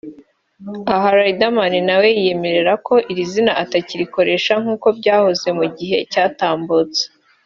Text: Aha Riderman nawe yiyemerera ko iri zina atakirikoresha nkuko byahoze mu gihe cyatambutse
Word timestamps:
Aha 0.93 1.09
Riderman 1.17 1.73
nawe 1.87 2.07
yiyemerera 2.17 2.73
ko 2.87 2.93
iri 3.11 3.23
zina 3.31 3.51
atakirikoresha 3.63 4.53
nkuko 4.61 4.87
byahoze 4.99 5.47
mu 5.57 5.65
gihe 5.77 5.97
cyatambutse 6.11 7.03